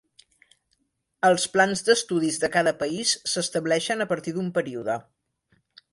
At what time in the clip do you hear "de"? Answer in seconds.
2.45-2.49